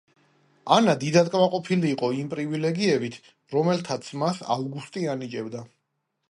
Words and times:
ანა 0.75 0.93
დიდად 1.01 1.27
კმაყოფილი 1.35 1.91
იყო 1.95 2.09
იმ 2.21 2.31
პრივილეგიებით, 2.31 3.19
რომელთაც 3.57 4.11
მას 4.23 4.41
ავგუსტი 4.57 5.05
ანიჭებდა. 5.15 5.65